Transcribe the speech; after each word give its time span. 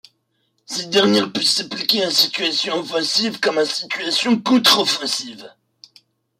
Cette 0.65 0.89
dernière 0.89 1.31
peut 1.31 1.43
s’appliquer 1.43 2.03
en 2.07 2.09
situation 2.09 2.73
offensive 2.79 3.39
comme 3.39 3.59
en 3.59 3.65
situation 3.65 4.41
contre-offensive. 4.41 5.51